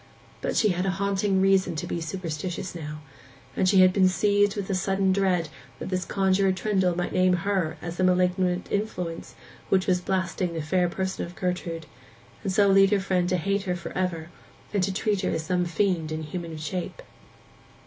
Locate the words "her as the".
7.45-8.03